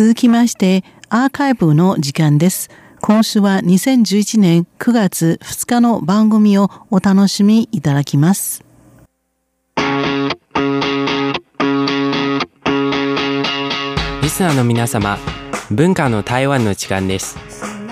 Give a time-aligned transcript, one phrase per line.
[0.00, 2.70] 続きまして、アーカイブの時間です。
[3.02, 8.64] 今週は2011年9月2日の番組をお楽しみいただきます。
[9.76, 9.82] リ
[14.30, 15.18] スナーの皆様、
[15.70, 17.36] 文化の台湾の時間です。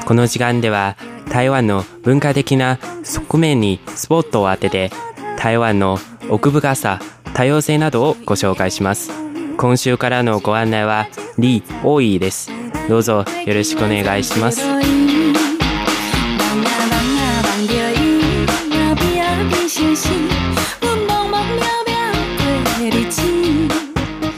[0.07, 0.97] この時間では、
[1.31, 4.91] 台湾の文化的な側面にスポットを当てて、
[5.39, 5.99] 台湾の
[6.31, 7.01] 奥深さ、
[7.35, 9.28] 多様性などをご紹介します。
[9.59, 12.49] 今週からのご案内は、リー・オーイーです。
[12.89, 14.63] どうぞよろしくお願いします。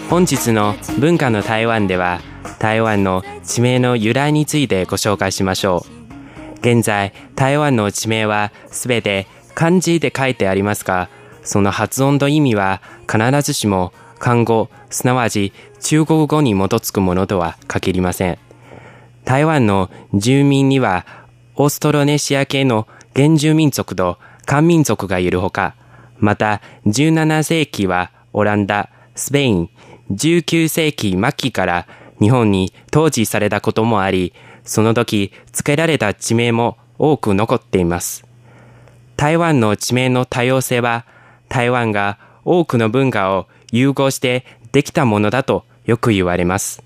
[0.09, 2.23] 本日の文化の台湾では、
[2.59, 6.59] 台湾の地名の由来についてご紹介しましょう。
[6.61, 11.11] 現在、台湾の地名はすべて漢字で書いてありますが、
[11.51, 18.39] その発音と意味は必ずしも漢語、すなわち中国語に基づくものとは限りません。
[19.25, 21.05] 台湾の住民には、
[21.57, 25.75] オーストロネシア系の原住民族と漢民族がいるほか、
[26.19, 29.71] また17世紀はオランダ、スペイン、
[30.13, 31.89] 19世紀末期から
[32.21, 38.25] 日本に統治されたこともあり、その時付けられた地名も多く残っています。
[39.17, 41.07] 台湾の地名の多様性は、
[41.51, 46.83] 台湾が多くの文化を融合してできたものだとよく言われます。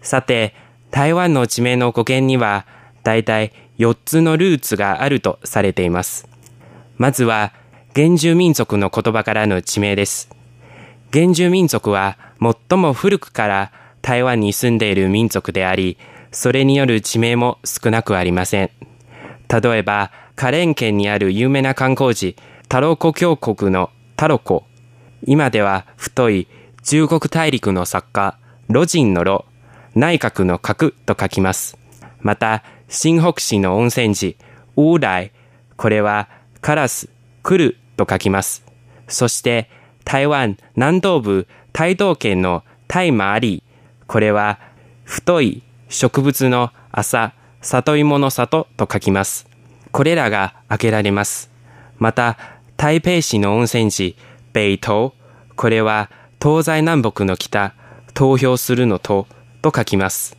[0.00, 0.54] さて、
[0.90, 2.64] 台湾の地名の語源には、
[3.02, 6.26] だいたい4つのルーツがあるとされています。
[6.96, 7.52] まずは、
[7.94, 10.30] 原住民族の言葉からの地名です。
[11.12, 15.98] 原住民族は最も古くから台湾に住んでいる民族であり、
[16.30, 18.70] それによる地名も少なくありません。
[19.48, 22.36] 例えば、カレン県にある有名な観光地、
[22.68, 24.64] タロコ峡谷のタロコ。
[25.24, 26.48] 今では太い
[26.82, 28.36] 中国大陸の作家、
[28.68, 29.46] ロジンのロ、
[29.94, 31.78] 内閣の閣と書きます。
[32.20, 34.36] また、新北市の温泉地、
[34.76, 35.32] ウーライ。
[35.78, 36.28] これは、
[36.60, 37.08] カラス、
[37.42, 38.62] 来ると書きます。
[39.06, 39.70] そして、
[40.04, 43.62] 台湾南東部、台東県の大麻あり。
[44.06, 44.58] これは、
[45.04, 47.32] 太い植物の朝、
[47.62, 49.46] 里芋の里と書きます。
[49.90, 51.50] これらが挙げられます。
[51.96, 54.14] また、台北市の温泉地、
[54.52, 55.12] 北東。
[55.56, 57.74] これは、東西南北の北、
[58.14, 59.26] 投票するのと、
[59.62, 60.38] と書きます。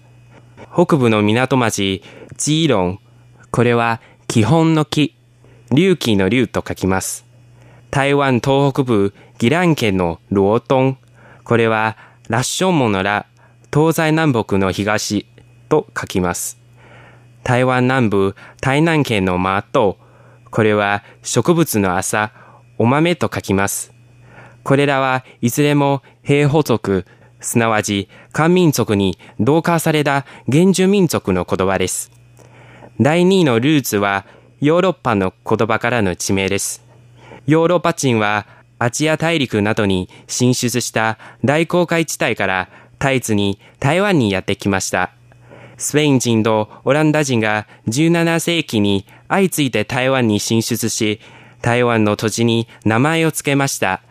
[0.74, 2.02] 北部の港町、
[2.38, 3.00] ジーロン。
[3.52, 5.18] これは、基本の木、
[5.72, 7.26] 隆起の竜と書きます。
[7.92, 10.98] 台湾東北部、宜蘭県のロートン。
[11.44, 11.98] これは、
[12.30, 13.26] ラッションモのラ、
[13.74, 15.26] 東西南北の東
[15.68, 16.58] と書きます。
[17.44, 19.98] 台湾南部、台南県のマート。
[20.52, 22.32] これは植物の朝、
[22.78, 23.94] お豆と書きます。
[24.64, 27.06] これらはいずれも平保族、
[27.40, 32.12] すなわち漢民族に同化された原住民族の言葉です。
[33.00, 34.26] 第2位のルーツは
[34.60, 36.84] ヨーロッパの言葉からの地名です。
[37.46, 38.46] ヨーロッパ人は
[38.78, 45.12] アジア大陸などに進出した大航海地帯からタイツに台湾にやってきました。
[45.80, 51.22] スペイン人とオランダ人が17世紀に相次いで台湾に進出し、
[51.62, 54.02] 台湾の土地に名前を付けました。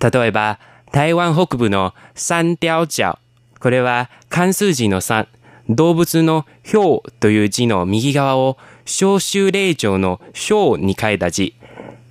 [0.00, 0.60] 例えば、
[0.92, 3.18] 台湾北部の三雕角。
[3.58, 5.26] これは関数字の三、
[5.68, 11.54] 動物のヒョウという字の右側を小州霊長の小に変えた字。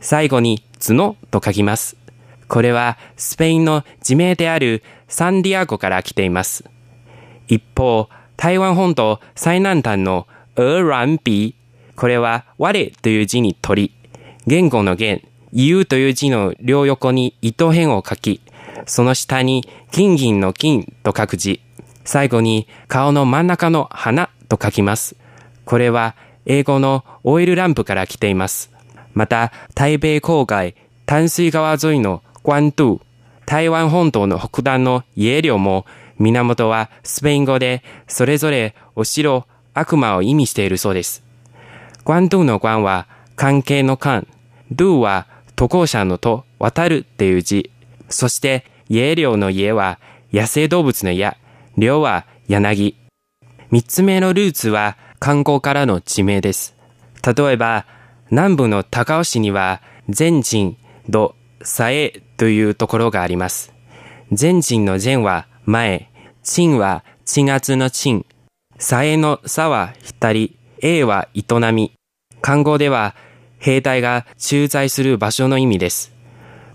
[0.02, 1.96] 最後に角と書きます。
[2.50, 6.66] これはスペインの地名であるサンディアゴから来ています。
[7.48, 11.56] 一方、台湾本島最南端のエーランビ
[11.98, 13.92] これは我という字に鳥、
[14.46, 18.40] 言語の言、言うという字の両横に糸辺を書き、
[18.86, 21.60] その下に金銀の金と書く字、
[22.06, 25.16] 最後に顔の真ん中の花と書きます。
[25.66, 26.16] これは
[26.46, 28.72] 英語のオイルランプから来ています。
[29.16, 30.76] また、台北郊外、
[31.08, 33.00] 淡水川沿いの関東、
[33.48, 35.88] 台湾本島の北端のイエも、
[36.20, 41.24] 源はスペイン語で、それぞれお城、悪魔を意味しているそうです。
[42.06, 44.28] 関東の関は関係の関、
[44.72, 47.72] ドゥは渡航者のと渡るっていう字、
[48.10, 50.00] そして家領の家は
[50.34, 51.38] 野生動物の家、
[51.78, 52.96] 領は柳。
[53.70, 56.76] 三つ目のルーツは観光からの地名です。
[57.24, 57.86] 例えば、
[58.32, 60.78] 南部の高尾市には全人
[61.12, 63.74] と佐江というところがあります。
[64.32, 66.10] 全人の全は前、
[66.44, 68.26] 陳は鎮圧の鎮、
[68.78, 69.94] 佐江の佐は
[70.32, 71.44] り、A は営
[71.74, 71.92] み。
[72.42, 73.16] 漢語では
[73.60, 76.14] 兵隊が駐在する場所の意味です。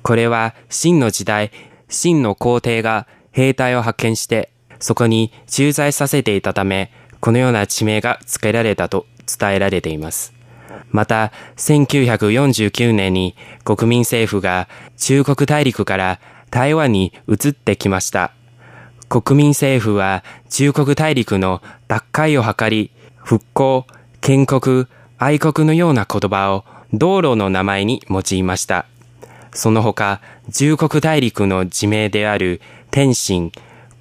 [0.03, 1.53] これは秦の時代、
[1.89, 10.35] 秦の皇帝が兵隊を派遣して、そこに駐在させていたため、このような地名が付けられたと伝えられています。
[10.91, 14.69] また、1949年に国民政府が
[14.99, 18.35] 中国大陸から台湾に移ってきました。
[19.21, 23.87] 国民政府は中国大陸の奪回を図り、復興、
[24.23, 24.87] 建国、
[25.19, 26.65] 愛国のような言葉を
[26.95, 28.87] 道路の名前に用いました。
[29.53, 33.53] その他、中国大陸の地名である天津、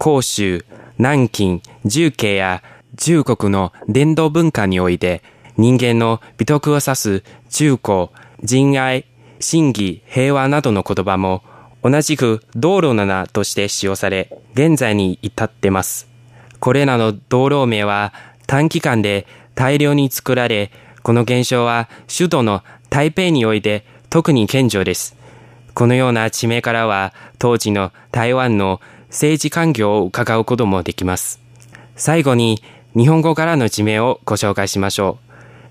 [0.01, 0.65] 広州、
[0.97, 2.63] 南京、重慶や
[2.95, 5.23] 中国の伝統文化において
[5.57, 8.07] 人間の美徳を指す中古、
[8.43, 9.03] 仁愛、
[9.41, 11.43] 真偽、平和などの言葉も
[11.83, 16.07] 同じく道路の名として使用され、現在に至ってます。
[16.59, 18.13] これらの道路名は
[18.45, 19.25] 短期間で
[19.55, 25.15] 大量に作られ、この現象は首都の台北において特に顕著です。
[25.73, 31.39] このような地名からは当時の台湾の政治環境を伺うこともできます。
[31.95, 32.61] 最後に
[32.95, 35.17] 日本語からの地名をご紹介しましょ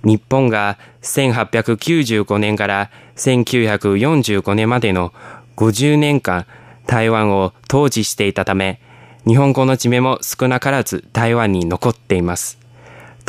[0.05, 0.09] う。
[0.09, 5.13] 日本が1895年から1945年までの
[5.61, 6.47] 50年間
[6.87, 8.81] 台湾を統治していたため、
[9.27, 12.59] 日本語の地名も少なからず台湾に残っています。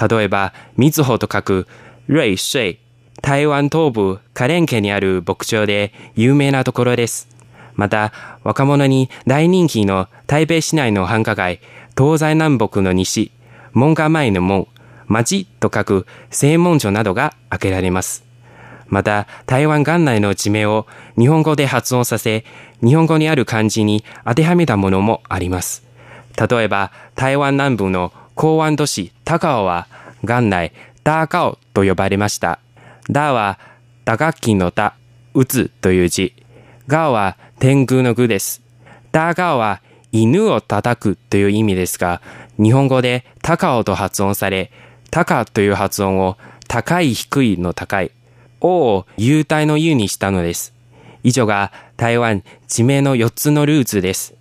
[0.10, 1.68] 例えば、みずほと書く、
[2.08, 2.80] 瑞水、
[3.22, 7.28] 台湾東部花蓮県にある牧場で有名なところです。
[7.76, 8.14] また、
[8.46, 11.60] 若者に大人気の台北市内の繁華街、
[11.98, 13.32] 東西南北の西、
[13.74, 14.70] 門下前の門、
[15.08, 18.31] 町と書く正門所などが挙げられます。
[18.92, 20.86] また、台湾元内の地名を
[21.18, 22.46] 日本語で発音させ、
[22.84, 25.84] 日本語にある漢字に当てはめたものもあります。
[26.38, 29.88] 例えば、台湾南部の港湾都市高尾は、
[30.24, 30.74] 元内、
[31.04, 32.60] ダーカオと呼ばれました。
[33.10, 33.58] ダーは、
[34.06, 34.94] 打楽器の打、
[35.34, 36.36] 打つという字。
[36.88, 38.62] ガオは天狗の具です。
[39.14, 42.22] ダーガオは犬を叩くという意味ですが、
[42.62, 44.72] 日本語で高尾と発音され、
[45.10, 46.38] 高という発音を
[46.68, 48.12] 高い低いの高い、
[48.62, 50.74] を幽体の優にしたのです。
[51.24, 54.34] 以上が台湾地名の4つのルーツです。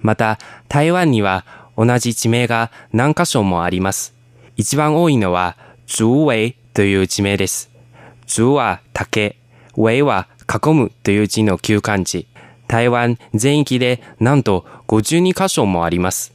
[0.00, 0.38] また、
[0.68, 1.44] 台湾には
[1.76, 4.14] 同じ地名が何箇所もあります。
[4.56, 5.56] 一番多いのは、
[5.86, 7.70] 竹围という地名です。
[8.26, 9.36] 竹は竹、
[9.76, 12.26] 围は囲むという字の旧漢字。
[12.68, 16.32] 台湾全域でなんと52箇所もあります。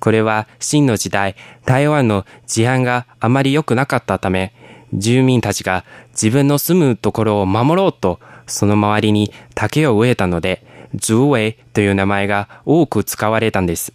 [0.00, 4.52] これは清の時代、台湾の治安があまり良くなかったため、
[4.92, 13.92] 住民たちが自分の住むところを守ろうと、その周りに竹を植えたので、重営という名前が多く使われたんです。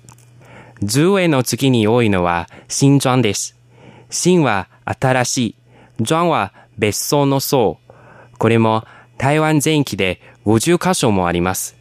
[0.83, 3.55] 重営の次に多いのは新庄です。
[4.09, 5.37] 新は新し
[5.99, 7.77] い、庄は別荘の層。
[8.37, 8.83] これも
[9.17, 11.77] 台湾全域で50カ所もあります。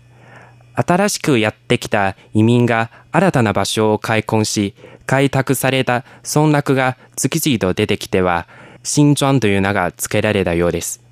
[0.74, 4.74] 新しくやってきた移民が新たな場所を開墾し、
[5.06, 8.46] 開拓された村落が次々と出てきては、
[8.82, 11.02] 新庄という名が付けられたようです。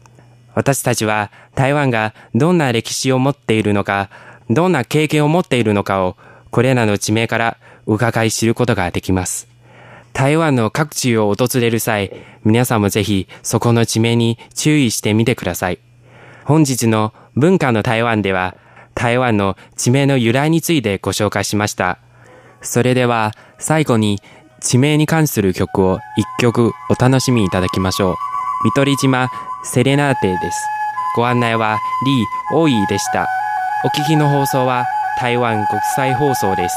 [0.55, 4.11] 私たちは台湾がどんな歴史を持っているのか、
[4.50, 6.17] どんな経験を持っているのかを、
[6.50, 9.49] これらの地名から伺い知ることができます。
[10.12, 12.11] 台湾の各地を訪れる際、
[12.44, 15.79] 皆さんもぜひそこの地名に注意してみてください。
[16.44, 18.56] 本日の文化の台湾では、
[18.94, 21.99] 台湾の地名の由来についてご紹介しました。
[22.62, 24.21] それでは最後に
[24.60, 28.14] 地名に関する曲を一曲お楽しみいただきましょう。
[28.64, 29.30] 見取島
[29.64, 30.59] セレナーテです。
[31.16, 33.26] ご案内はリー・オーイーでした。
[33.85, 34.85] お聞きの放送は
[35.21, 36.76] 台湾国際放送です。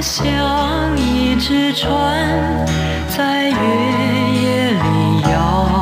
[0.00, 2.66] 像一只船
[3.08, 3.56] 在月
[4.40, 5.77] 夜里摇。